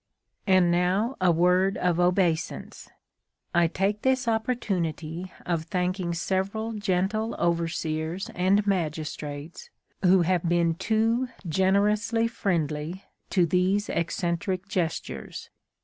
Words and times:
And 0.47 0.71
now 0.71 1.15
a 1.21 1.31
word 1.31 1.77
of 1.77 1.99
obeisance. 1.99 2.89
I 3.53 3.67
take 3.67 4.01
this 4.01 4.27
opportunity 4.27 5.31
of 5.45 5.65
thanking 5.65 6.15
several 6.15 6.73
gentle 6.73 7.35
overseers 7.35 8.31
and 8.33 8.65
magistrates 8.65 9.69
who 10.01 10.23
have 10.23 10.49
been 10.49 10.73
too 10.73 11.27
generously 11.47 12.27
friendly 12.27 13.03
to 13.29 13.45
these 13.45 13.89
eccentric 13.89 14.67
gestures. 14.67 15.51